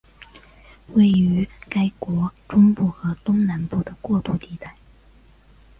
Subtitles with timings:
[0.95, 4.75] 位于该国中部和东南部的过渡地带。